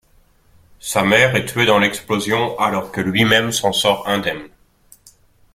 [0.79, 4.49] Sa mère est tuée dans l'explosion alors que lui-même s'en sort indemne.